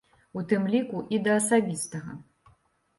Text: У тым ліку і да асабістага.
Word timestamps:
У 0.39 0.43
тым 0.53 0.63
ліку 0.77 1.03
і 1.17 1.21
да 1.29 1.37
асабістага. 1.43 2.21